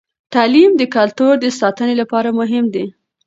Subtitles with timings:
[0.33, 2.85] تعلیم د کلتور د ساتنې لپاره مهم دی.